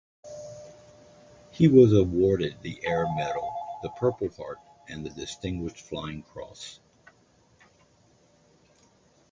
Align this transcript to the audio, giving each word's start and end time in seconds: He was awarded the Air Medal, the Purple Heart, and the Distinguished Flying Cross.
He 1.51 1.67
was 1.67 1.93
awarded 1.93 2.63
the 2.63 2.79
Air 2.83 3.05
Medal, 3.15 3.53
the 3.83 3.89
Purple 3.91 4.29
Heart, 4.29 4.57
and 4.89 5.05
the 5.05 5.11
Distinguished 5.11 5.77
Flying 5.77 6.23
Cross. 6.23 6.79